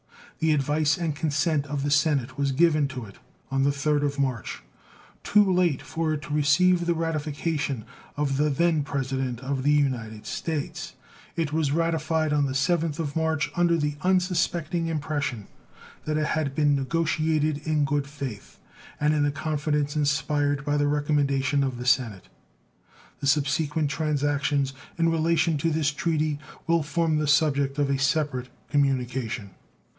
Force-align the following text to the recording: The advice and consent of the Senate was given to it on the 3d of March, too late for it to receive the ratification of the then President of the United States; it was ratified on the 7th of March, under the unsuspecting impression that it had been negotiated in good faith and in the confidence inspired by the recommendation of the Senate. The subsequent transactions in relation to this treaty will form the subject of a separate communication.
The 0.39 0.51
advice 0.53 0.97
and 0.97 1.15
consent 1.15 1.67
of 1.67 1.83
the 1.83 1.91
Senate 1.91 2.35
was 2.35 2.51
given 2.51 2.87
to 2.87 3.05
it 3.05 3.17
on 3.51 3.61
the 3.61 3.69
3d 3.69 4.01
of 4.01 4.17
March, 4.17 4.63
too 5.23 5.45
late 5.53 5.83
for 5.83 6.13
it 6.15 6.23
to 6.23 6.33
receive 6.33 6.87
the 6.87 6.95
ratification 6.95 7.85
of 8.17 8.37
the 8.37 8.49
then 8.49 8.81
President 8.81 9.41
of 9.41 9.61
the 9.61 9.71
United 9.71 10.25
States; 10.25 10.95
it 11.35 11.53
was 11.53 11.71
ratified 11.71 12.33
on 12.33 12.47
the 12.47 12.53
7th 12.53 12.97
of 12.97 13.15
March, 13.15 13.51
under 13.55 13.77
the 13.77 13.97
unsuspecting 14.01 14.87
impression 14.87 15.45
that 16.05 16.17
it 16.17 16.25
had 16.33 16.55
been 16.55 16.75
negotiated 16.75 17.59
in 17.67 17.85
good 17.85 18.07
faith 18.07 18.57
and 18.99 19.13
in 19.13 19.21
the 19.21 19.29
confidence 19.29 19.95
inspired 19.95 20.65
by 20.65 20.77
the 20.77 20.87
recommendation 20.87 21.63
of 21.63 21.77
the 21.77 21.85
Senate. 21.85 22.27
The 23.19 23.27
subsequent 23.27 23.91
transactions 23.91 24.73
in 24.97 25.09
relation 25.09 25.57
to 25.59 25.69
this 25.69 25.91
treaty 25.91 26.39
will 26.65 26.81
form 26.81 27.19
the 27.19 27.27
subject 27.27 27.77
of 27.77 27.91
a 27.91 27.99
separate 27.99 28.49
communication. 28.67 29.51